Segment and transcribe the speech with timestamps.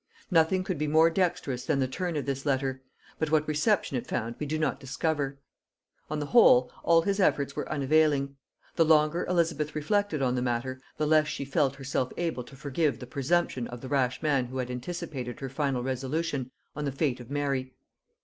[0.31, 2.81] Nothing could be more dexterous than the turn of this letter;
[3.19, 5.37] but what reception it found we do not discover.
[6.09, 8.35] On the whole, all his efforts were unavailing:
[8.77, 12.97] the longer Elizabeth reflected on the matter, the less she felt herself able to forgive
[12.97, 17.19] the presumption of the rash man who had anticipated her final resolution on the fate
[17.19, 17.75] of Mary.